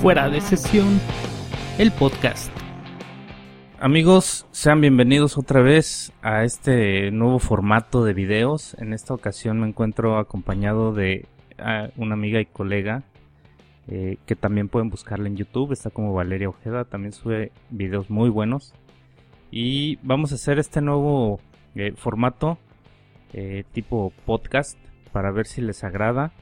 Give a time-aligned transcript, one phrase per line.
[0.00, 0.98] Fuera de sesión,
[1.76, 2.50] el podcast.
[3.78, 8.74] Amigos, sean bienvenidos otra vez a este nuevo formato de videos.
[8.78, 11.26] En esta ocasión me encuentro acompañado de
[11.98, 13.02] una amiga y colega
[13.88, 15.72] eh, que también pueden buscarla en YouTube.
[15.72, 18.72] Está como Valeria Ojeda, también sube videos muy buenos.
[19.50, 21.40] Y vamos a hacer este nuevo
[21.74, 22.56] eh, formato
[23.34, 24.78] eh, tipo podcast
[25.12, 26.32] para ver si les agrada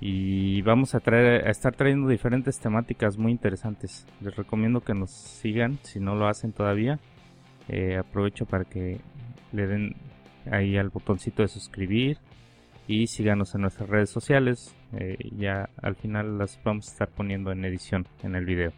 [0.00, 4.06] y vamos a traer a estar trayendo diferentes temáticas muy interesantes.
[4.20, 6.98] Les recomiendo que nos sigan si no lo hacen todavía.
[7.68, 9.00] Eh, aprovecho para que
[9.52, 9.96] le den
[10.50, 12.18] ahí al botoncito de suscribir
[12.86, 14.76] y síganos en nuestras redes sociales.
[14.92, 18.72] Eh, ya al final las vamos a estar poniendo en edición en el video.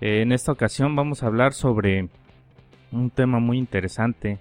[0.00, 2.08] Eh, en esta ocasión vamos a hablar sobre
[2.92, 4.38] un tema muy interesante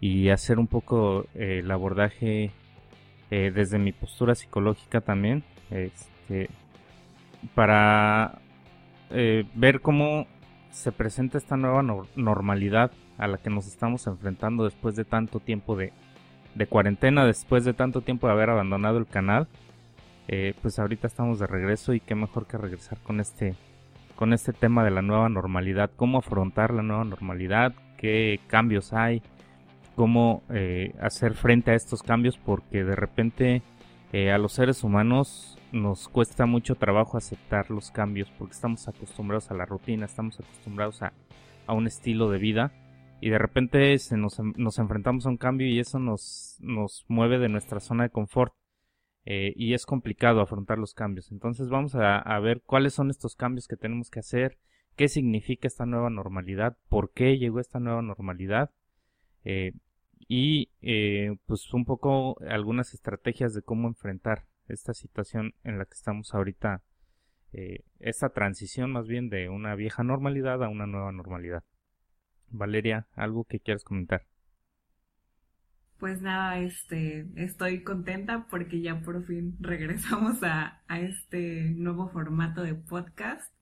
[0.00, 2.50] y hacer un poco el abordaje
[3.30, 6.48] eh, desde mi postura psicológica también, este,
[7.54, 8.38] para
[9.10, 10.26] eh, ver cómo
[10.70, 11.82] se presenta esta nueva
[12.16, 15.92] normalidad a la que nos estamos enfrentando después de tanto tiempo de,
[16.68, 19.48] cuarentena, después de tanto tiempo de haber abandonado el canal.
[20.28, 23.54] Eh, pues ahorita estamos de regreso y qué mejor que regresar con este
[24.16, 29.22] con este tema de la nueva normalidad, cómo afrontar la nueva normalidad, qué cambios hay,
[29.96, 33.62] cómo eh, hacer frente a estos cambios porque de repente
[34.12, 39.50] eh, a los seres humanos nos cuesta mucho trabajo aceptar los cambios porque estamos acostumbrados
[39.50, 41.12] a la rutina, estamos acostumbrados a,
[41.68, 42.72] un estilo de vida
[43.20, 47.40] y de repente se nos, nos, enfrentamos a un cambio y eso nos, nos mueve
[47.40, 48.54] de nuestra zona de confort
[49.24, 51.32] eh, y es complicado afrontar los cambios.
[51.32, 54.58] Entonces vamos a, a, ver cuáles son estos cambios que tenemos que hacer,
[54.94, 58.70] qué significa esta nueva normalidad, por qué llegó esta nueva normalidad.
[60.28, 65.94] Y eh, pues un poco algunas estrategias de cómo enfrentar esta situación en la que
[65.94, 66.82] estamos ahorita,
[67.52, 71.64] eh, esta transición más bien de una vieja normalidad a una nueva normalidad.
[72.48, 74.26] Valeria, ¿algo que quieras comentar?
[75.98, 82.62] Pues nada, este, estoy contenta porque ya por fin regresamos a, a este nuevo formato
[82.62, 83.52] de podcast.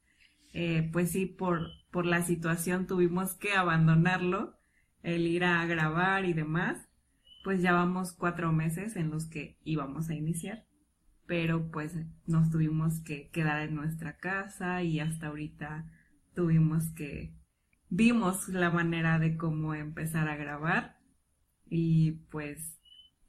[0.53, 4.57] Eh, pues sí, por, por la situación tuvimos que abandonarlo,
[5.05, 6.89] el ir a grabar y demás,
[7.45, 10.65] pues ya vamos cuatro meses en los que íbamos a iniciar,
[11.27, 11.95] pero pues
[12.27, 15.87] nos tuvimos que quedar en nuestra casa y hasta ahorita
[16.35, 17.35] tuvimos que,
[17.91, 20.97] vimos la manera de cómo empezar a grabar
[21.67, 22.81] y pues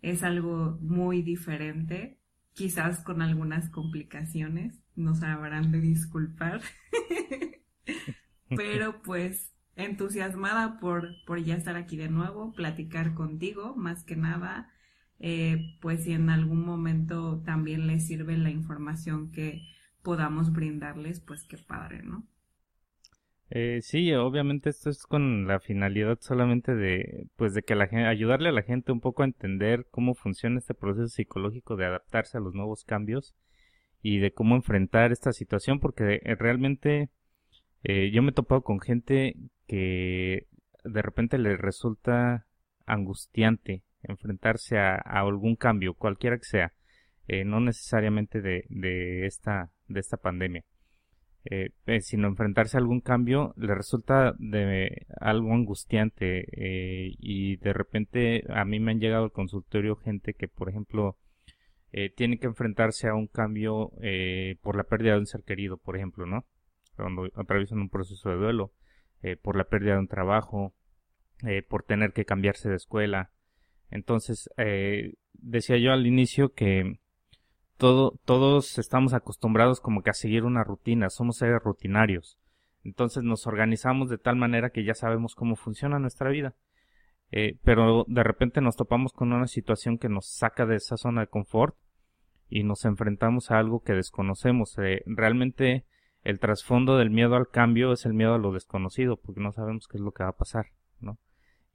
[0.02, 2.22] es algo muy diferente,
[2.54, 6.62] quizás con algunas complicaciones, nos habrán de disculpar,
[8.50, 14.72] pero pues entusiasmada por, por ya estar aquí de nuevo, platicar contigo, más que nada,
[15.20, 19.62] eh, pues si en algún momento también les sirve la información que
[20.02, 22.26] podamos brindarles, pues qué padre, ¿no?
[23.52, 28.08] Eh, sí, obviamente esto es con la finalidad solamente de, pues de que la gente,
[28.08, 32.38] ayudarle a la gente un poco a entender cómo funciona este proceso psicológico de adaptarse
[32.38, 33.36] a los nuevos cambios
[34.02, 37.10] y de cómo enfrentar esta situación, porque eh, realmente
[37.84, 39.36] eh, yo me he topado con gente
[39.68, 40.48] que
[40.84, 42.46] de repente le resulta
[42.86, 46.74] angustiante enfrentarse a, algún cambio, cualquiera que sea,
[47.28, 50.64] eh, no necesariamente de, de, esta, de esta pandemia,
[51.46, 56.46] eh, eh, sino enfrentarse a algún cambio le resulta de algo angustiante
[57.20, 61.18] y de repente a mí me han llegado al consultorio gente que, por ejemplo,
[62.18, 63.92] tiene que enfrentarse a un cambio
[64.62, 66.46] por la pérdida de un ser querido, por ejemplo, ¿no?
[66.98, 68.74] Cuando atraviesan un proceso de duelo
[69.26, 70.76] eh, por la pérdida de un trabajo,
[71.48, 73.32] eh, por tener que cambiarse de escuela.
[73.90, 77.00] Entonces, eh, decía yo al inicio que
[77.76, 82.38] todo, todos estamos acostumbrados como que a seguir una rutina, somos seres rutinarios.
[82.84, 86.54] Entonces nos organizamos de tal manera que ya sabemos cómo funciona nuestra vida.
[87.64, 91.28] pero de repente nos topamos con una situación que nos saca de esa zona de
[91.28, 91.76] confort
[92.48, 94.76] y nos enfrentamos a algo que desconocemos.
[95.08, 95.84] realmente
[96.26, 99.88] el trasfondo del miedo al cambio es el miedo a lo desconocido, porque no sabemos
[99.88, 101.20] qué es lo que va a pasar, ¿no?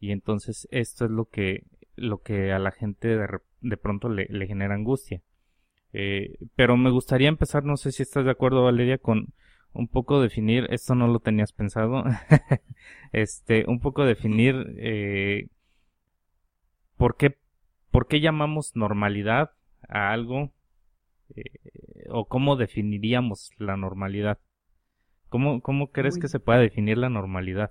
[0.00, 3.16] Y entonces esto es lo que, lo que a la gente
[3.60, 5.22] de, pronto le, genera angustia.
[5.92, 9.32] Eh, pero me gustaría empezar, no sé si estás de acuerdo, Valeria, con
[9.72, 12.02] un poco definir, esto no lo tenías pensado,
[13.12, 15.46] este, un poco definir eh,
[16.96, 17.38] por qué,
[17.92, 19.52] por qué llamamos normalidad
[19.88, 20.50] a algo
[21.36, 21.44] eh,
[22.10, 24.38] o cómo definiríamos la normalidad.
[25.28, 27.70] ¿Cómo, cómo crees que se pueda definir la normalidad?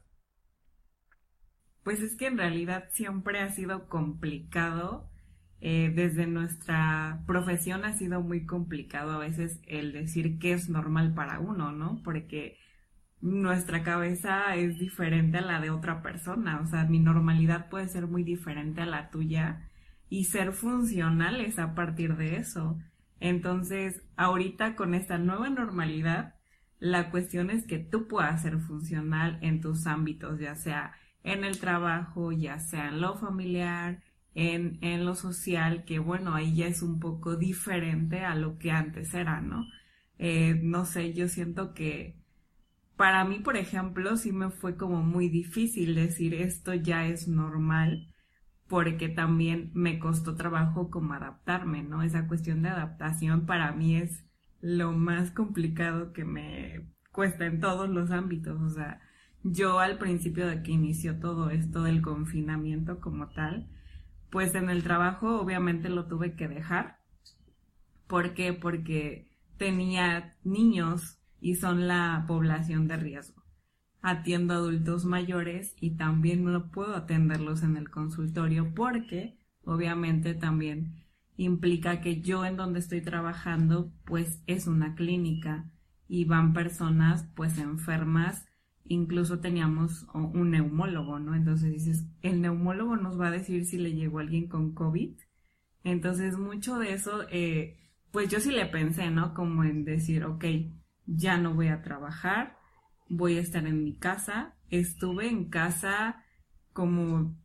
[1.84, 5.10] Pues es que en realidad siempre ha sido complicado
[5.62, 11.14] eh, desde nuestra profesión ha sido muy complicado a veces el decir qué es normal
[11.14, 12.02] para uno, ¿no?
[12.04, 12.58] Porque
[13.22, 18.08] nuestra cabeza es diferente a la de otra persona, o sea, mi normalidad puede ser
[18.08, 19.70] muy diferente a la tuya
[20.10, 22.80] y ser funcionales a partir de eso.
[23.20, 26.36] Entonces, ahorita con esta nueva normalidad,
[26.80, 30.94] la cuestión es que tú puedas ser funcional en tus ámbitos, ya sea
[31.24, 34.02] en el trabajo, ya sea en lo familiar,
[34.36, 38.72] en, en lo social, que bueno, ahí ya es un poco diferente a lo que
[38.72, 39.66] antes era, ¿no?
[40.18, 42.16] Eh, no sé, yo siento que
[42.96, 48.09] para mí, por ejemplo, sí me fue como muy difícil decir esto ya es normal,
[48.70, 52.04] porque también me costó trabajo como adaptarme, ¿no?
[52.04, 54.24] Esa cuestión de adaptación para mí es
[54.62, 59.02] lo más complicado que me cuesta en todos los ámbitos, o sea,
[59.44, 63.68] yo al principio de que inició todo esto del confinamiento como tal,
[64.30, 67.00] pues en el trabajo obviamente lo tuve que dejar.
[68.08, 68.54] ¿Por qué?
[68.54, 73.39] Porque tenía niños y son la población de riesgo.
[74.02, 81.04] Atiendo adultos mayores y también no puedo atenderlos en el consultorio porque obviamente también
[81.36, 85.70] implica que yo en donde estoy trabajando pues es una clínica
[86.08, 88.50] y van personas pues enfermas
[88.90, 91.36] incluso teníamos un neumólogo, ¿no?
[91.36, 95.16] Entonces dices, el neumólogo nos va a decir si le llegó alguien con COVID.
[95.84, 97.78] Entonces mucho de eso, eh,
[98.12, 99.34] pues yo sí le pensé, ¿no?
[99.34, 100.44] Como en decir, ok,
[101.06, 102.58] ya no voy a trabajar,
[103.10, 104.56] voy a estar en mi casa.
[104.70, 106.24] Estuve en casa
[106.74, 107.36] como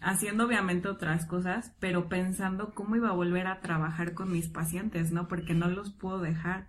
[0.00, 5.12] haciendo obviamente otras cosas, pero pensando cómo iba a volver a trabajar con mis pacientes,
[5.12, 5.28] ¿no?
[5.28, 6.68] Porque no los puedo dejar.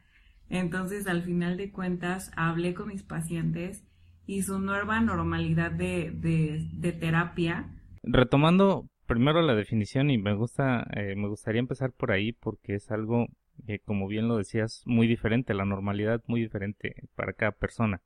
[0.49, 3.85] Entonces, al final de cuentas, hablé con mis pacientes
[4.27, 7.69] y su nueva normalidad de, de, terapia.
[8.03, 12.91] Retomando primero la definición y me gusta, eh, me gustaría empezar por ahí porque es
[12.91, 13.27] algo
[13.65, 18.01] que, como bien lo decías, muy diferente, la normalidad muy diferente para cada persona.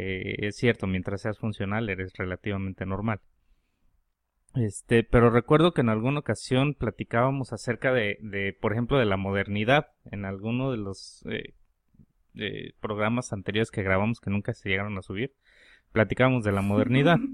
[0.00, 3.20] Eh, es cierto, mientras seas funcional eres relativamente normal.
[4.54, 9.16] Este, pero recuerdo que en alguna ocasión platicábamos acerca de, de por ejemplo, de la
[9.16, 15.02] modernidad en alguno de los eh, programas anteriores que grabamos que nunca se llegaron a
[15.02, 15.34] subir,
[15.90, 17.18] platicábamos de la modernidad.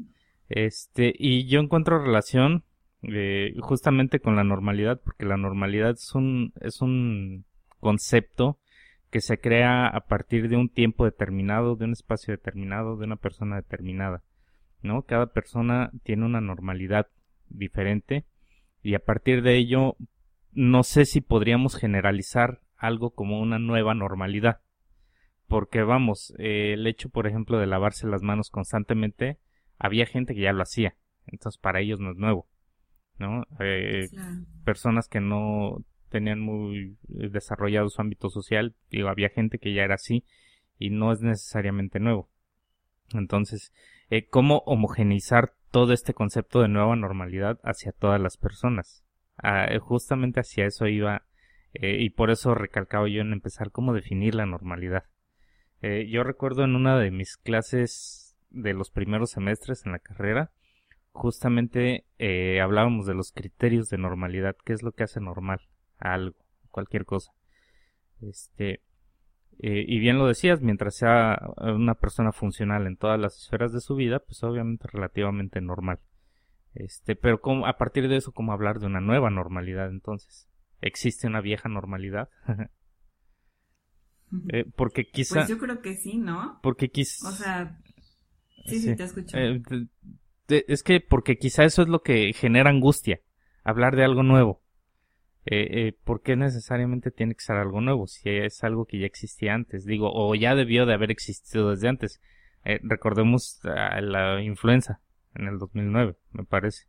[0.51, 2.65] Este, y yo encuentro relación
[3.03, 7.47] eh, justamente con la normalidad, porque la normalidad es un, es un
[7.81, 8.59] concepto
[9.15, 13.15] que se crea a partir de un tiempo determinado, de un espacio determinado, de una
[13.15, 14.25] persona determinada.
[14.83, 15.03] ¿No?
[15.03, 17.07] Cada persona tiene una normalidad
[17.49, 18.27] diferente
[18.83, 19.95] y a partir de ello
[20.51, 24.63] no sé si podríamos generalizar algo como una nueva normalidad
[25.47, 29.39] porque vamos, eh, el hecho, por ejemplo, de lavarse las manos constantemente,
[29.79, 30.97] había gente que ya lo hacía,
[31.29, 32.49] entonces para ellos no es nuevo,
[33.21, 33.45] ¿no?
[33.61, 34.09] Eh,
[34.65, 35.85] personas que no
[36.15, 40.25] tenían muy eh, desarrollado su ámbito social, digo, había gente que ya era así
[40.79, 42.31] y no es necesariamente nuevo.
[43.13, 43.73] Entonces,
[44.31, 49.05] ¿cómo homogeneizar todo este concepto de nueva normalidad hacia todas las personas?
[49.37, 51.27] Ah, justamente hacia eso iba
[51.75, 55.05] y por eso recalcaba yo en empezar cómo definir la normalidad.
[55.87, 60.51] Eh, yo recuerdo en una de mis clases de los primeros semestres en la carrera,
[61.13, 65.61] justamente eh, hablábamos de los criterios de normalidad, qué es lo que hace normal
[66.05, 66.37] algo,
[66.71, 67.33] cualquier cosa.
[68.21, 68.83] Este,
[69.59, 73.81] eh, y bien lo decías, mientras sea una persona funcional en todas las esferas de
[73.81, 76.01] su vida, pues obviamente relativamente normal.
[76.75, 80.49] Este, pero ¿cómo, a partir de eso, ¿cómo hablar de una nueva normalidad entonces?
[80.81, 82.29] ¿Existe una vieja normalidad?
[84.49, 85.37] Eh, porque quizá...
[85.37, 86.59] Pues yo creo que sí, ¿no?
[86.63, 87.29] Porque quizá...
[87.29, 87.79] O sea...
[88.67, 89.37] Sí, sí, te escucho.
[89.39, 89.63] Eh,
[90.49, 93.21] es que porque quizá eso es lo que genera angustia,
[93.63, 94.64] hablar de algo nuevo.
[95.47, 98.07] Eh, eh, ¿Por qué necesariamente tiene que ser algo nuevo?
[98.07, 101.89] Si es algo que ya existía antes, digo, o ya debió de haber existido desde
[101.89, 102.21] antes.
[102.65, 105.01] Eh, recordemos la influenza
[105.35, 106.87] en el 2009, me parece.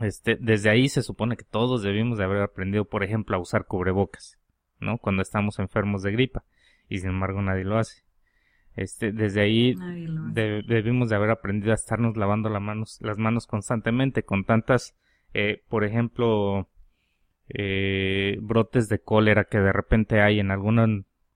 [0.00, 3.66] Este, desde ahí se supone que todos debimos de haber aprendido, por ejemplo, a usar
[3.66, 4.38] cubrebocas.
[4.80, 4.98] ¿no?
[4.98, 6.44] Cuando estamos enfermos de gripa
[6.88, 8.04] y sin embargo nadie lo hace.
[8.76, 9.74] Este, desde ahí
[10.32, 14.96] debimos de haber aprendido a estarnos lavando manos, las manos constantemente con tantas,
[15.32, 16.68] eh, por ejemplo,
[17.48, 20.86] eh, brotes de cólera que de repente hay en alguna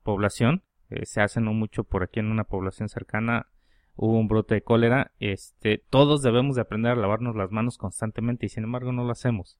[0.03, 0.63] población.
[0.91, 3.47] Eh, se hace no mucho por aquí en una población cercana
[3.95, 5.13] hubo un brote de cólera.
[5.19, 9.11] Este, todos debemos de aprender a lavarnos las manos constantemente y sin embargo no lo
[9.11, 9.59] hacemos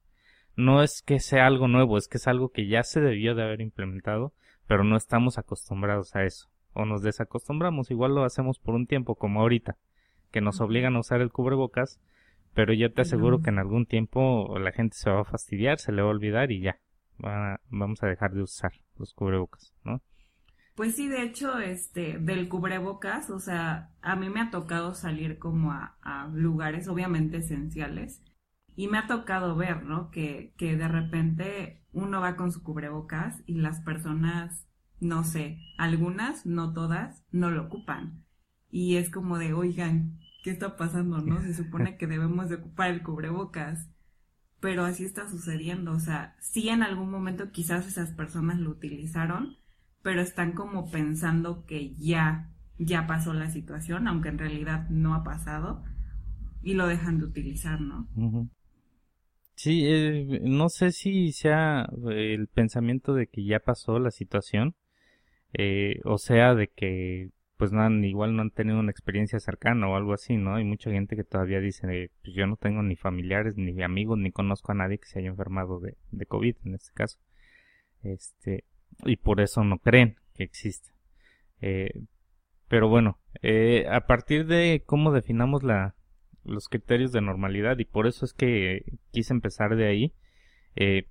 [0.59, 3.45] no es que sea algo nuevo, es que es algo que ya se debió de
[3.45, 4.33] haber implementado,
[4.67, 6.51] pero no estamos acostumbrados a eso.
[6.73, 9.77] O nos desacostumbramos, igual lo hacemos por un tiempo, como ahorita,
[10.33, 12.01] que nos obligan a usar el cubrebocas,
[12.59, 15.93] pero yo te aseguro que en algún tiempo la gente se va a fastidiar, se
[15.93, 16.81] le va a olvidar y ya,
[17.71, 20.03] vamos a dejar de usar los cubrebocas, ¿no?
[20.75, 25.39] Pues sí, de hecho, este, del cubrebocas, o sea, a mí me ha tocado salir
[25.39, 28.25] como a, lugares obviamente esenciales
[28.75, 30.11] y me ha tocado ver, ¿no?
[30.11, 34.67] Que, que de repente uno va con su cubrebocas y las personas,
[34.99, 38.25] no sé, algunas, no todas, no lo ocupan.
[38.69, 41.41] Y es como de, oigan, ¿qué está pasando, no?
[41.43, 43.89] Se supone que debemos de ocupar el cubrebocas
[44.61, 45.93] pero así está sucediendo.
[45.93, 49.57] O sea, sí en algún momento quizás esas personas lo utilizaron,
[50.03, 55.23] pero están como pensando que ya, ya pasó la situación, aunque en realidad no ha
[55.23, 55.85] pasado,
[56.63, 58.09] y lo dejan de utilizar, ¿no?
[59.55, 64.75] Sí, eh, no sé si sea el pensamiento de que ya pasó la situación,
[65.53, 69.89] eh, o sea, de que pues no han, igual no han tenido una experiencia cercana
[69.89, 70.55] o algo así, ¿no?
[70.55, 74.31] Hay mucha gente que todavía dice, pues yo no tengo ni familiares, ni amigos, ni
[74.31, 77.19] conozco a nadie que se haya enfermado de, de COVID en este caso.
[78.05, 78.65] Este,
[79.05, 80.91] y por eso no creen que existe.
[81.61, 81.91] Eh,
[82.69, 85.97] pero bueno, eh, a partir de cómo definamos la,
[86.45, 90.15] los criterios de normalidad, y por eso es que quise empezar de ahí,
[90.77, 91.09] eh,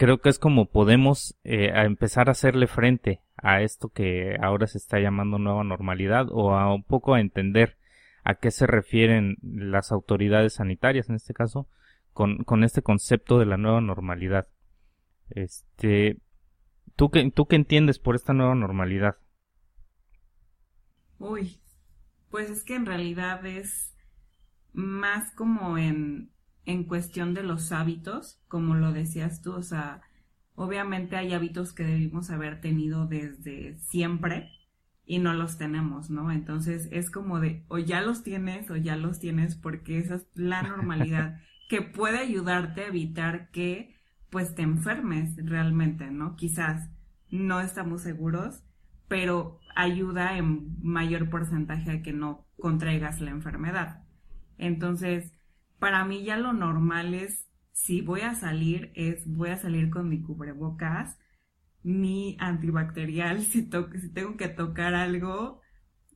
[0.00, 4.78] creo que es como podemos eh, empezar a hacerle frente a esto que ahora se
[4.78, 7.76] está llamando nueva normalidad o a un poco a entender
[8.24, 11.68] a qué se refieren las autoridades sanitarias en este caso
[12.14, 14.48] con, con este concepto de la nueva normalidad.
[15.28, 16.16] Este,
[16.96, 19.18] ¿tú qué, ¿tú qué entiendes por esta nueva normalidad?
[21.18, 21.60] Uy,
[22.30, 23.94] pues es que en realidad es
[24.72, 26.30] más como en
[26.66, 30.02] en cuestión de los hábitos, como lo decías tú, o sea,
[30.54, 34.50] obviamente hay hábitos que debimos haber tenido desde siempre
[35.04, 36.30] y no los tenemos, ¿no?
[36.30, 40.26] Entonces es como de o ya los tienes o ya los tienes porque esa es
[40.34, 43.96] la normalidad que puede ayudarte a evitar que
[44.30, 46.36] pues te enfermes realmente, ¿no?
[46.36, 46.90] Quizás
[47.30, 48.62] no estamos seguros,
[49.08, 54.04] pero ayuda en mayor porcentaje a que no contraigas la enfermedad.
[54.58, 55.32] Entonces,
[55.80, 60.08] para mí ya lo normal es, si voy a salir, es voy a salir con
[60.08, 61.18] mi cubrebocas,
[61.82, 65.60] mi antibacterial, si, si tengo que tocar algo,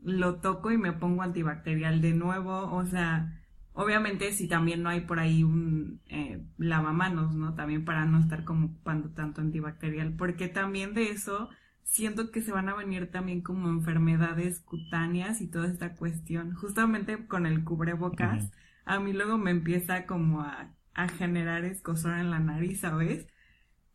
[0.02, 3.42] lo toco y me pongo antibacterial de nuevo, o sea,
[3.72, 7.54] obviamente si también no hay por ahí un eh, lavamanos, ¿no?
[7.54, 11.48] También para no estar como ocupando tanto antibacterial, porque también de eso
[11.84, 17.26] siento que se van a venir también como enfermedades cutáneas y toda esta cuestión, justamente
[17.26, 18.50] con el cubrebocas
[18.84, 20.70] a mí luego me empieza como a,
[21.18, 23.26] generar escosor en la nariz, ¿sabes?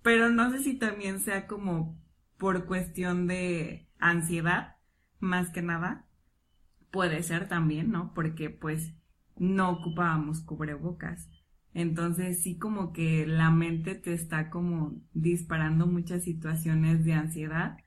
[0.02, 1.98] Pero no sé si también sea como
[2.38, 4.76] por cuestión de ansiedad,
[5.20, 6.08] más que nada.
[6.92, 8.14] Puede ser también, ¿no?
[8.14, 8.94] Porque pues
[9.38, 11.30] no ocupábamos cubrebocas.
[11.74, 17.78] Entonces sí como que la mente te está como disparando muchas situaciones de ansiedad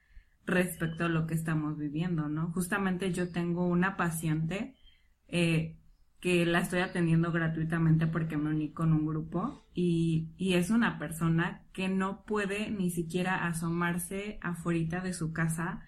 [0.47, 2.51] respecto a lo que estamos viviendo, ¿no?
[2.53, 4.77] Justamente yo tengo una paciente
[5.29, 5.82] eh,
[6.23, 10.97] que la estoy atendiendo gratuitamente porque me uní con un grupo y, y es una
[10.97, 15.83] persona que no puede ni siquiera asomarse afuera de su casa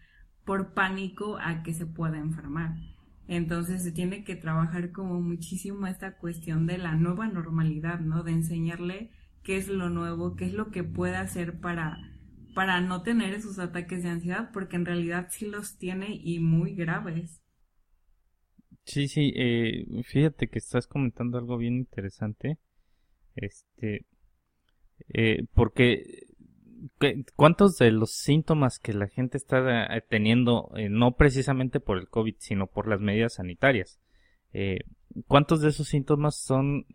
[0.44, 2.74] por pánico a que se pueda enfermar.
[3.28, 8.24] Entonces se tiene que trabajar como muchísimo esta cuestión de la nueva normalidad, ¿no?
[8.24, 9.12] De enseñarle
[9.44, 11.98] qué es lo nuevo, qué es lo que puede hacer para,
[12.54, 16.74] para no tener esos ataques de ansiedad, porque en realidad sí los tiene y muy
[16.74, 17.43] graves.
[18.84, 22.58] Sí, sí, eh, fíjate que estás comentando algo bien interesante.
[23.34, 24.06] Este,
[25.08, 26.26] eh, porque
[27.36, 32.08] ¿cuántos de los síntomas que la gente está eh, teniendo, eh, no precisamente por el
[32.08, 34.00] COVID, sino por las medidas sanitarias,
[35.26, 36.86] cuántos de esos síntomas son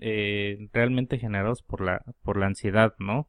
[0.71, 3.27] realmente generados por la, por la ansiedad, ¿no?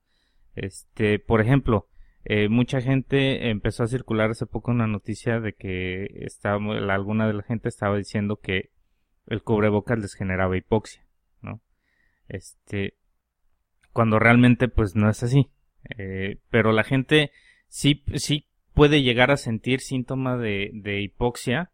[0.55, 1.89] Este, por ejemplo,
[2.25, 6.59] eh, mucha gente empezó a circular hace poco una noticia de que estaba,
[6.93, 8.71] alguna de la gente estaba diciendo que
[9.27, 11.07] el cubrebocas les generaba hipoxia,
[11.41, 11.61] ¿no?
[12.29, 12.95] Este,
[13.93, 15.51] cuando realmente pues no es así.
[15.97, 17.31] Eh, pero la gente
[17.69, 21.71] sí, sí puede llegar a sentir síntomas de, de hipoxia,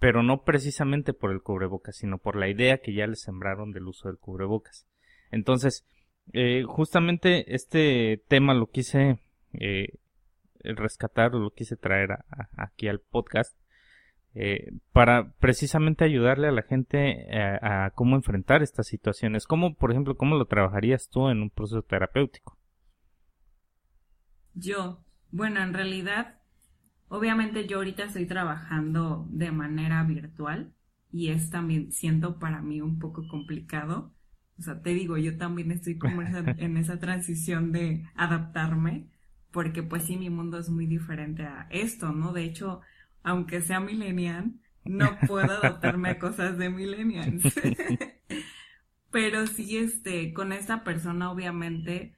[0.00, 3.86] pero no precisamente por el cubrebocas, sino por la idea que ya les sembraron del
[3.86, 4.86] uso del cubrebocas.
[5.30, 5.84] Entonces,
[6.32, 9.20] eh, justamente este tema lo quise
[9.60, 9.98] eh,
[10.62, 12.18] rescatar, lo quise traer
[12.56, 13.58] aquí al podcast,
[14.34, 19.46] eh, para precisamente ayudarle a la gente eh, a, cómo enfrentar estas situaciones.
[19.46, 22.58] como por ejemplo, cómo lo trabajarías tú en un proceso terapéutico?
[24.54, 26.38] Yo, bueno, en realidad,
[27.08, 30.72] obviamente yo ahorita estoy trabajando de manera virtual,
[31.10, 34.12] y es también, siento para mí un poco complicado.
[34.58, 39.08] O sea, te digo, yo también estoy como en esa, transición de adaptarme,
[39.50, 42.32] porque pues sí, mi mundo es muy diferente a esto, ¿no?
[42.32, 42.80] De hecho,
[43.22, 44.52] aunque sea millennial,
[44.84, 47.42] no puedo adaptarme a cosas de millennials.
[49.10, 52.14] Pero sí, este, con esta persona, obviamente,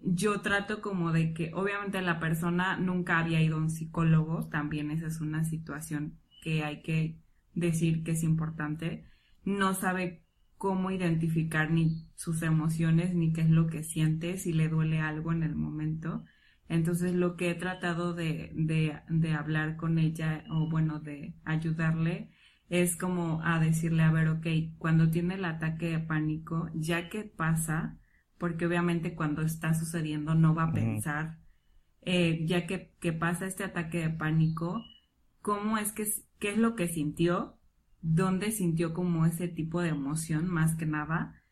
[0.00, 4.90] yo trato como de que, obviamente, la persona nunca había ido a un psicólogo, también
[4.90, 7.16] esa es una situación que hay que
[7.54, 9.04] decir que es importante.
[9.44, 10.22] No sabe
[10.56, 15.32] cómo identificar ni sus emociones, ni qué es lo que siente, si le duele algo
[15.32, 16.24] en el momento.
[16.68, 22.30] Entonces lo que he tratado de, de, de hablar con ella, o bueno, de ayudarle,
[22.68, 24.46] es como a decirle, a ver, ok,
[24.78, 27.98] cuando tiene el ataque de pánico, ya que pasa,
[28.38, 31.38] porque obviamente cuando está sucediendo no va a pensar,
[32.02, 34.82] eh, ya que, que, pasa este ataque de pánico,
[35.40, 36.06] ¿cómo es que,
[36.38, 37.58] qué es lo que sintió?
[38.00, 41.42] ¿Dónde sintió como ese tipo de emoción más que nada?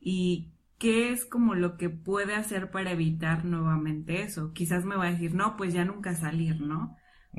[0.00, 0.51] Y
[0.82, 4.52] qué es como lo que puede hacer para evitar nuevamente eso.
[4.52, 6.96] Quizás me va a decir, no, pues ya nunca salir, ¿no?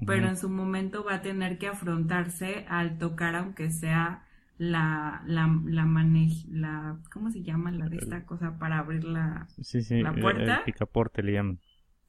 [0.08, 4.24] pero en su momento va a tener que afrontarse al tocar aunque sea
[4.58, 9.46] la la la la ¿cómo se llama la de esta cosa para abrir la
[9.90, 10.58] la puerta?
[10.58, 11.60] El picaporte le llaman.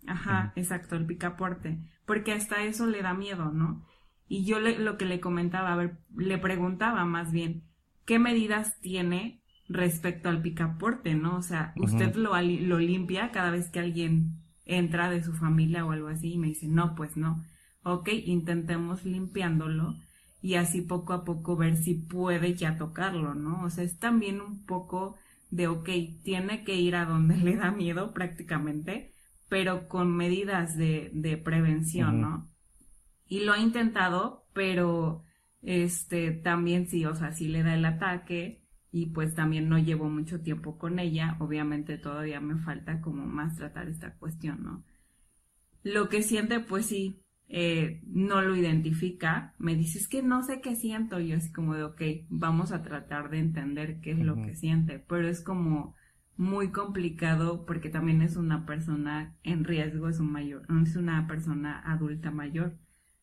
[0.07, 3.85] Ajá, exacto, el picaporte, porque hasta eso le da miedo, ¿no?
[4.29, 7.65] Y yo le, lo que le comentaba, a ver, le preguntaba más bien,
[8.07, 11.37] ¿qué medidas tiene respecto al picaporte, no?
[11.37, 15.93] O sea, usted lo, lo limpia cada vez que alguien entra de su familia o
[15.93, 17.45] algo así y me dice, no, pues no
[17.85, 19.95] ok, intentemos limpiándolo
[20.43, 23.63] y así poco a poco ver si puede ya tocarlo, ¿no?
[23.65, 25.17] O sea, es también un poco
[25.51, 25.89] de, ok,
[26.23, 29.13] tiene que ir a donde le da miedo prácticamente,
[29.49, 32.51] pero con medidas de, de prevención, ¿no?
[33.27, 35.23] Y lo ha intentado, pero
[35.63, 38.64] este también sí, o sea, sí le da el ataque
[38.95, 43.57] y pues también no llevo mucho tiempo con ella, obviamente todavía me falta como más
[43.57, 44.85] tratar esta cuestión, ¿no?
[45.83, 50.61] Lo que siente, pues sí, eh, no lo identifica, me dice, es que no sé
[50.61, 54.37] qué siento, yo así como de, ok, vamos a tratar de entender qué es lo
[54.37, 55.97] que siente, pero es como
[56.37, 61.83] muy complicado porque también es una persona en riesgo, es un mayor, es una persona
[61.85, 62.79] adulta mayor.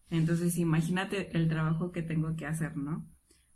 [0.10, 3.08] Entonces, imagínate el trabajo que tengo que hacer, ¿no?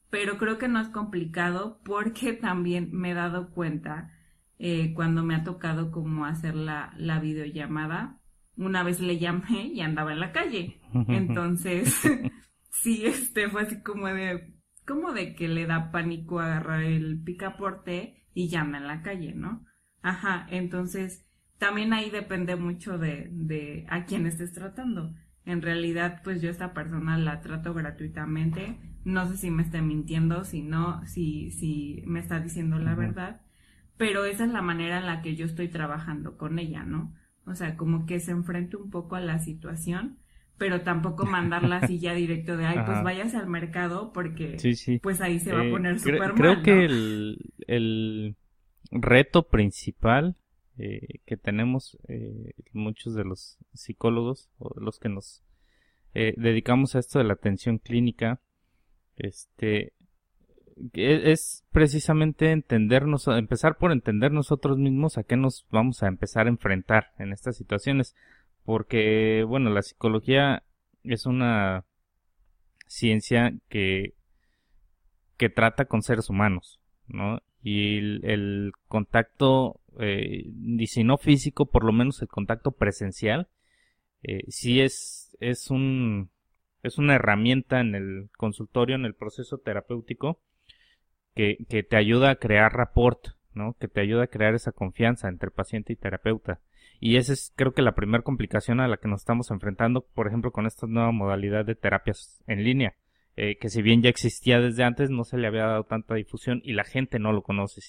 [0.09, 4.11] Pero creo que no es complicado porque también me he dado cuenta
[4.57, 8.21] eh, cuando me ha tocado como hacer la, la videollamada,
[8.57, 10.79] una vez le llamé y andaba en la calle.
[11.07, 12.01] Entonces,
[12.69, 14.53] sí, este fue así como de,
[14.85, 19.65] como de que le da pánico agarrar el picaporte y llama en la calle, ¿no?
[20.01, 21.25] Ajá, entonces
[21.57, 25.15] también ahí depende mucho de, de a quién estés tratando.
[25.45, 28.77] En realidad, pues yo esta persona la trato gratuitamente.
[29.03, 33.41] No sé si me está mintiendo, si no, si, si me está diciendo la verdad.
[33.97, 37.13] Pero esa es la manera en la que yo estoy trabajando con ella, ¿no?
[37.45, 40.17] O sea, como que se enfrente un poco a la situación,
[40.58, 44.58] pero tampoco mandarla así ya directo de, ay, pues váyase al mercado porque
[45.01, 46.36] pues ahí se va a eh, poner súper mal.
[46.36, 48.36] Creo que el, el
[48.91, 50.36] reto principal
[50.77, 55.41] eh, que tenemos eh, muchos de los psicólogos o de los que nos
[56.13, 58.39] dedicamos a esto de la atención clínica,
[59.17, 59.91] este,
[60.93, 66.49] es precisamente entendernos, empezar por entender nosotros mismos a qué nos vamos a empezar a
[66.49, 68.15] enfrentar en estas situaciones.
[68.63, 70.63] Porque, bueno, la psicología
[71.03, 71.85] es una
[72.88, 74.15] ciencia que,
[75.38, 77.41] que trata con seres humanos, ¿no?
[77.61, 83.49] Y el, contacto, eh, y si no físico, por lo menos el contacto presencial,
[84.23, 86.31] eh, sí es, es un,
[86.84, 90.41] es una herramienta en el consultorio, en el proceso terapéutico,
[91.36, 91.58] que,
[91.89, 93.75] te ayuda a crear rapport, ¿no?
[93.79, 96.62] Que te ayuda a crear esa confianza entre paciente y terapeuta.
[96.99, 100.27] Y esa es creo que la primera complicación a la que nos estamos enfrentando, por
[100.27, 102.95] ejemplo, con esta nueva modalidad de terapias en línea,
[103.36, 106.62] eh, que si bien ya existía desde antes, no se le había dado tanta difusión
[106.63, 107.81] y la gente no lo conoce.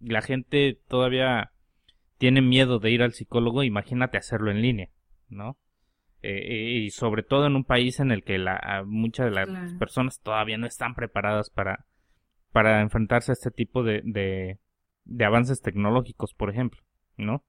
[0.00, 1.52] La gente todavía
[2.18, 4.88] tiene miedo de ir al psicólogo, imagínate hacerlo en línea,
[5.28, 5.58] ¿no?
[6.22, 10.20] Eh, y sobre todo en un país en el que la, muchas de las personas
[10.20, 11.86] todavía no están preparadas para,
[12.52, 16.82] para enfrentarse a este tipo de, de, avances tecnológicos, por ejemplo,
[17.16, 17.42] ¿no?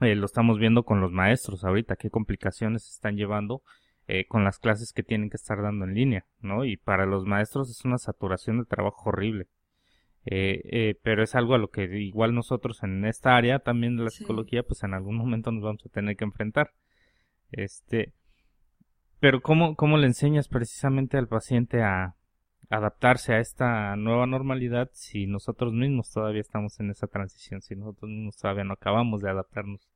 [0.00, 3.62] Eh, lo estamos viendo con los maestros ahorita, qué complicaciones se están llevando
[4.06, 6.64] eh, con las clases que tienen que estar dando en línea, ¿no?
[6.64, 9.48] Y para los maestros es una saturación de trabajo horrible.
[10.26, 14.10] Eh, pero es algo a lo que igual nosotros en esta área también de la
[14.10, 16.72] psicología, pues en algún momento nos vamos a tener que enfrentar.
[17.52, 18.12] Este,
[19.18, 22.16] pero ¿cómo, cómo le enseñas precisamente al paciente a,
[22.70, 28.08] adaptarse a esta nueva normalidad si nosotros mismos todavía estamos en esa transición, si nosotros
[28.08, 29.90] mismos todavía no acabamos de adaptarnos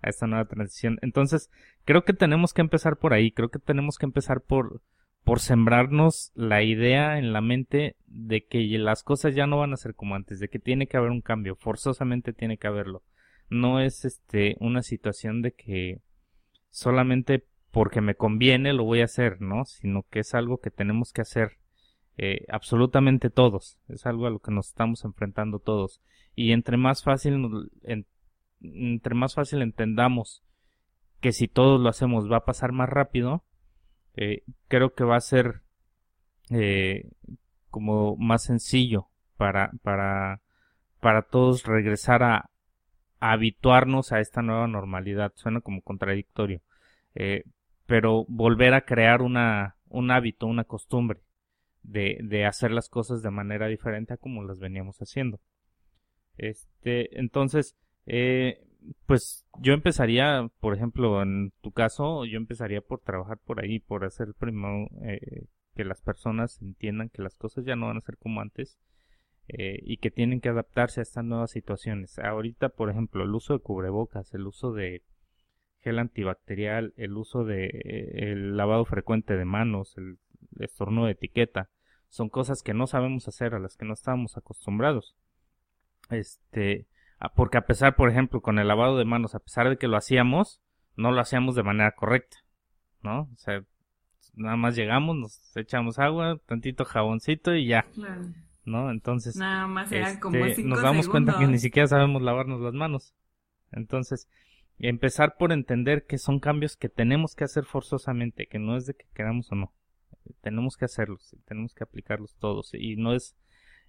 [0.00, 0.98] a esta nueva transición.
[1.02, 1.50] Entonces,
[1.84, 4.80] creo que tenemos que empezar por ahí, creo que tenemos que empezar por,
[5.24, 9.76] por sembrarnos la idea en la mente de que las cosas ya no van a
[9.76, 13.02] ser como antes, de que tiene que haber un cambio, forzosamente tiene que haberlo.
[13.48, 16.00] No es este una situación de que
[16.70, 19.64] solamente porque me conviene lo voy a hacer, ¿no?
[19.64, 21.58] Sino que es algo que tenemos que hacer
[22.16, 23.78] eh, absolutamente todos.
[23.88, 26.00] Es algo a lo que nos estamos enfrentando todos.
[26.34, 30.42] Y entre más fácil, entre más fácil entendamos
[31.20, 33.44] que si todos lo hacemos va a pasar más rápido,
[34.20, 35.62] eh, creo que va a ser
[36.50, 37.10] eh,
[37.70, 40.42] como más sencillo para, para,
[41.00, 42.50] para todos regresar a,
[43.18, 45.32] habituarnos a esta nueva normalidad.
[45.36, 46.60] Suena como contradictorio.
[47.14, 47.44] Eh,
[47.86, 51.20] pero volver a crear una, un hábito, una costumbre
[51.82, 55.40] de, de hacer las cosas de manera diferente a como las veníamos haciendo.
[56.36, 57.74] Este, entonces,
[58.06, 58.62] eh,
[59.06, 64.04] pues yo empezaría, por ejemplo, en tu caso, yo empezaría por trabajar por ahí, por
[64.04, 68.16] hacer primero eh, que las personas entiendan que las cosas ya no van a ser
[68.18, 68.78] como antes
[69.48, 72.18] eh, y que tienen que adaptarse a estas nuevas situaciones.
[72.18, 75.02] Ahorita, por ejemplo, el uso de cubrebocas, el uso de
[75.80, 80.18] gel antibacterial, el uso de eh, el lavado frecuente de manos, el
[80.58, 81.70] estornudo de etiqueta,
[82.08, 85.16] son cosas que no sabemos hacer, a las que no estábamos acostumbrados.
[86.10, 86.86] Este,
[87.28, 89.96] porque a pesar, por ejemplo, con el lavado de manos, a pesar de que lo
[89.96, 90.62] hacíamos,
[90.96, 92.38] no lo hacíamos de manera correcta,
[93.02, 93.22] ¿no?
[93.22, 93.62] O sea,
[94.34, 97.86] nada más llegamos, nos echamos agua, tantito jaboncito y ya.
[98.64, 98.90] ¿No?
[98.90, 103.14] Entonces, nada más como este, nos damos cuenta que ni siquiera sabemos lavarnos las manos.
[103.72, 104.28] Entonces,
[104.78, 108.94] empezar por entender que son cambios que tenemos que hacer forzosamente, que no es de
[108.94, 109.72] que queramos o no.
[110.42, 112.72] Tenemos que hacerlos, tenemos que aplicarlos todos.
[112.74, 113.36] Y no es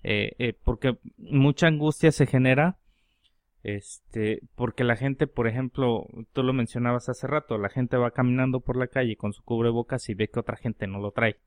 [0.04, 2.78] eh, eh, porque mucha angustia se genera
[3.64, 8.62] este, porque la gente, por ejemplo, tú lo mencionabas hace rato, la gente va caminando
[8.62, 11.40] por la calle con su cubrebocas y ve que otra gente no lo trae.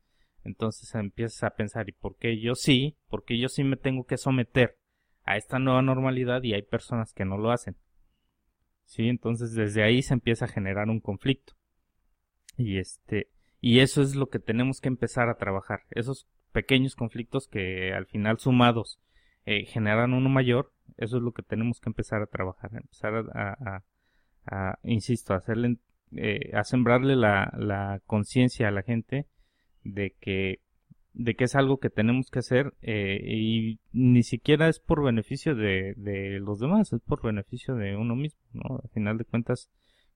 [0.45, 2.97] Entonces empiezas a pensar, ¿y por qué yo sí?
[3.09, 4.79] ¿Por qué yo sí me tengo que someter
[5.25, 7.77] a esta nueva normalidad y hay personas que no lo hacen?
[8.85, 11.55] Sí, entonces desde ahí se empieza a generar un conflicto.
[12.57, 15.81] Y este, y eso es lo que tenemos que empezar a trabajar.
[15.91, 19.01] Esos pequeños conflictos que al final sumados
[19.47, 23.83] eh, generan uno mayor, eso es lo que tenemos que empezar a trabajar, empezar a,
[24.47, 25.79] a, insisto, a hacerle,
[26.13, 29.27] eh, a sembrarle la, la conciencia a la gente
[29.83, 30.61] de que
[31.15, 35.55] de que es algo que tenemos que hacer eh, y ni siquiera es por beneficio
[35.55, 38.81] de, de, los demás, es por beneficio de uno mismo, ¿no?
[38.83, 39.71] Al final de cuentas,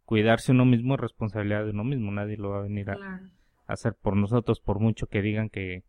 [0.04, 3.20] cuidarse uno mismo es responsabilidad de uno mismo, nadie lo va a venir a,
[3.68, 5.84] hacer por nosotros, por mucho que digan que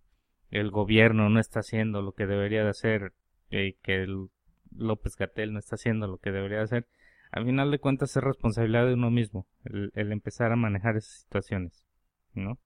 [0.52, 3.14] el gobierno no está haciendo lo que debería de hacer,
[3.50, 4.30] y que el
[4.76, 6.88] López Gatel no está haciendo lo que debería hacer,
[7.32, 11.86] al final de cuentas es responsabilidad de uno mismo el, empezar a manejar esas situaciones,
[12.34, 12.58] ¿no?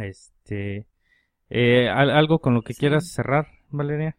[0.00, 0.86] Este,
[1.50, 4.16] eh, algo con lo que quieras cerrar, Valeria.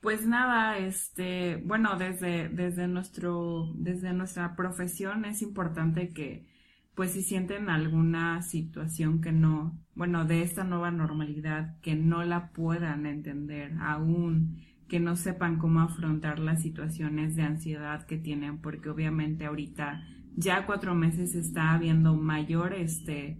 [0.00, 6.46] Pues nada, este, bueno, desde, desde nuestro, desde nuestra profesión es importante que,
[6.94, 12.50] pues si sienten alguna situación que no, bueno, de esta nueva normalidad, que no la
[12.52, 18.90] puedan entender aún, que no sepan cómo afrontar las situaciones de ansiedad que tienen, porque
[18.90, 20.02] obviamente ahorita
[20.36, 23.38] ya cuatro meses está habiendo mayor, este,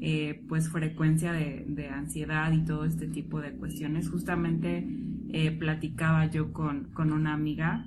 [0.00, 4.08] eh, pues frecuencia de, ansiedad y todo este tipo de cuestiones.
[4.08, 4.86] Justamente
[5.32, 7.84] eh, platicaba yo con, con una amiga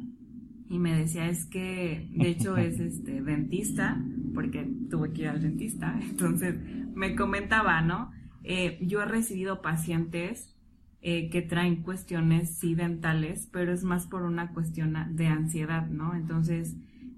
[0.68, 4.02] y me decía es que de hecho es este dentista
[4.34, 6.56] porque tuve que ir al dentista entonces
[6.96, 8.12] me comentaba no
[8.44, 10.56] eh, yo he recibido pacientes
[11.02, 16.16] eh, que traen cuestiones sí dentales pero es más por una cuestión de ansiedad no
[16.16, 16.76] entonces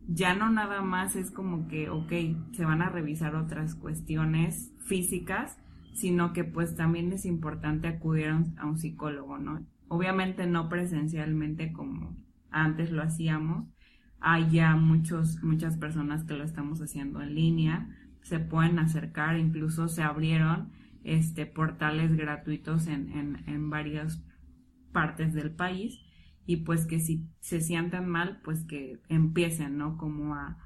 [0.10, 2.12] ya no nada más es como que ok
[2.52, 5.58] se van a revisar otras cuestiones físicas
[5.94, 12.27] sino que pues también es importante acudir a un psicólogo no obviamente no presencialmente como
[12.52, 13.68] antes lo hacíamos.
[14.20, 17.90] Hay ya muchos, muchas personas que lo estamos haciendo en línea,
[18.24, 20.72] se pueden acercar, incluso se abrieron
[21.04, 24.24] este, portales gratuitos en, en, en varias
[24.92, 26.02] partes del país
[26.46, 29.98] y pues que si se sientan mal, pues que empiecen, ¿no?
[29.98, 30.58] Como a,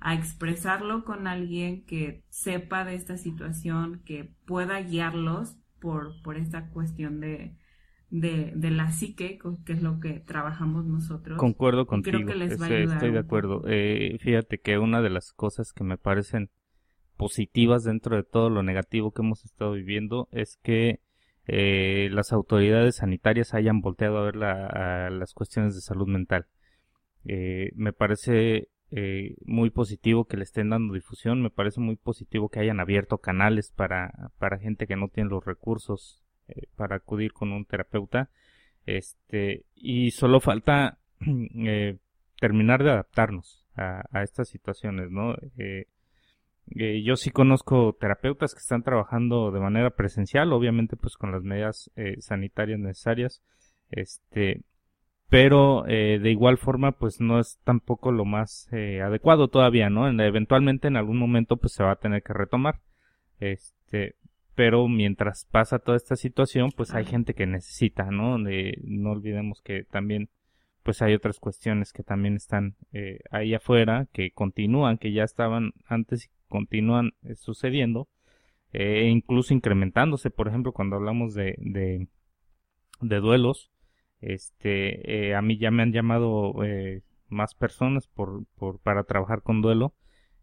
[0.00, 6.70] a expresarlo con alguien que sepa de esta situación, que pueda guiarlos por, por esta
[6.70, 7.56] cuestión de,
[8.10, 11.38] de, de la psique, que es lo que trabajamos nosotros.
[11.38, 13.62] Concuerdo contigo, estoy, de acuerdo.
[13.66, 16.50] Eh, fíjate que una de las cosas que me parecen
[17.16, 21.00] positivas dentro de todo lo negativo que hemos estado viviendo es que
[21.46, 26.46] eh, las autoridades sanitarias hayan volteado a ver a las cuestiones de salud mental.
[27.24, 32.48] Eh, me parece eh, muy positivo que le estén dando difusión, me parece muy positivo
[32.48, 37.32] que hayan abierto canales para, para gente que no tiene los recursos eh, para acudir
[37.32, 38.30] con un terapeuta.
[38.86, 40.98] Este, y solo falta
[41.56, 41.98] eh,
[42.40, 45.34] terminar de adaptarnos a, estas situaciones, ¿no?
[45.58, 45.86] Eh,
[46.76, 51.42] eh, yo sí conozco terapeutas que están trabajando de manera presencial, obviamente pues con las
[51.42, 53.42] medidas sanitarias necesarias,
[53.90, 54.62] este,
[55.28, 60.08] pero de igual forma pues no es tampoco lo más adecuado todavía, ¿no?
[60.08, 62.80] eventualmente en algún momento pues se va a tener que retomar,
[63.38, 64.16] este,
[64.56, 68.38] pero mientras pasa toda esta situación pues hay gente que necesita, ¿no?
[68.38, 70.30] no olvidemos que también
[70.86, 75.72] pues hay otras cuestiones que también están eh, ahí afuera, que continúan, que ya estaban
[75.84, 78.08] antes y continúan eh, sucediendo,
[78.72, 82.06] eh, incluso incrementándose, por ejemplo, cuando hablamos de, de,
[83.00, 83.72] de duelos,
[84.20, 86.54] este, a mí ya me han llamado
[87.28, 89.92] más personas por, por, para trabajar con duelo,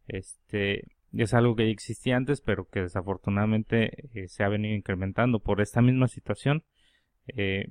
[0.07, 0.83] este,
[1.21, 5.61] es algo que ya existía antes, pero que desafortunadamente eh, se ha venido incrementando por
[5.61, 6.63] esta misma situación.
[7.27, 7.67] Eh,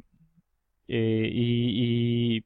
[0.88, 2.44] eh, y, y,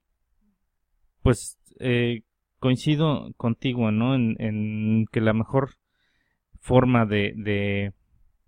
[1.22, 2.22] pues eh,
[2.58, 4.14] coincido contigo, ¿no?
[4.14, 5.70] En, que la mejor
[6.60, 7.92] forma de, de,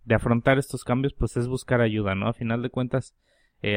[0.04, 2.28] de, afrontar estos cambios, pues es buscar ayuda, ¿no?
[2.28, 3.14] A final de cuentas,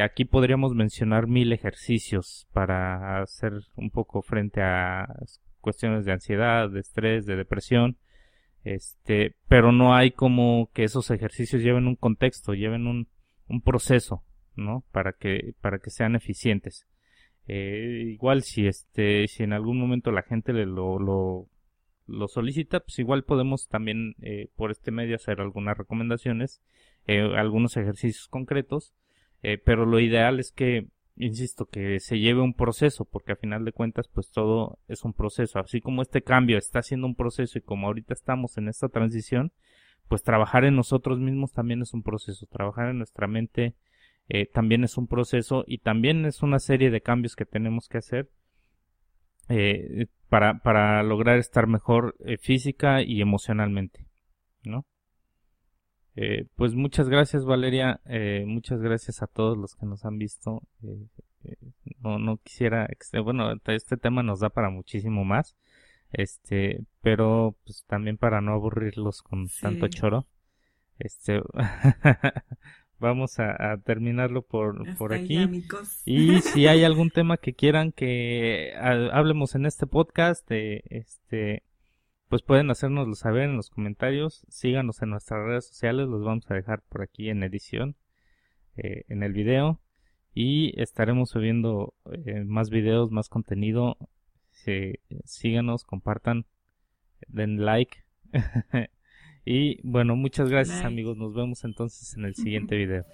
[0.03, 5.07] aquí podríamos mencionar mil ejercicios para hacer un poco frente a
[5.59, 7.97] cuestiones de ansiedad, de estrés, de depresión,
[8.63, 13.07] este, pero no hay como que esos ejercicios lleven un contexto, lleven un,
[13.47, 14.23] un proceso,
[14.55, 14.83] ¿no?
[14.91, 16.87] Para que, para que sean eficientes.
[17.47, 21.47] Eh, igual si este, si en algún momento la gente le lo, lo,
[22.07, 26.61] lo solicita, pues igual podemos también eh, por este medio hacer algunas recomendaciones,
[27.07, 28.93] eh, algunos ejercicios concretos,
[29.65, 30.85] pero lo ideal es que,
[31.21, 35.13] insisto, que se lleve un proceso, porque a final de cuentas, pues todo es un
[35.13, 35.59] proceso.
[35.59, 39.51] Así como este cambio está siendo un proceso y como ahorita estamos en esta transición,
[40.07, 43.75] pues trabajar en nosotros mismos también es un proceso, trabajar en nuestra mente,
[44.27, 47.99] eh, también es un proceso y también es una serie de cambios que tenemos que
[47.99, 48.29] hacer
[49.47, 54.07] eh, para, para lograr estar mejor eh, física y emocionalmente,
[54.63, 54.85] ¿no?
[56.15, 60.61] Eh, pues muchas gracias Valeria, eh, muchas gracias a todos los que nos han visto.
[61.99, 62.87] no, no quisiera,
[63.23, 65.55] bueno, este tema nos da para muchísimo más,
[66.11, 69.61] este, pero pues también para no aburrirlos con sí.
[69.61, 70.27] tanto choro,
[70.99, 71.41] este,
[73.01, 75.65] vamos a, a terminarlo por, por aquí.
[76.05, 81.63] Y si hay algún tema que quieran que hablemos en este podcast, eh, este,
[82.31, 84.45] pues pueden hacérnoslo saber en los comentarios.
[84.47, 87.97] Síganos en nuestras redes sociales, los vamos a dejar por aquí en edición,
[88.77, 89.81] eh, en el video.
[90.33, 91.93] Y estaremos subiendo
[92.25, 93.97] eh, más videos, más contenido.
[94.49, 94.93] Sí,
[95.25, 96.45] síganos, compartan,
[97.27, 97.97] den like.
[99.43, 101.17] Y bueno, muchas gracias amigos.
[101.17, 103.05] Nos vemos entonces en el siguiente video.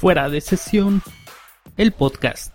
[0.00, 1.02] Fuera de sesión,
[1.76, 2.51] el podcast.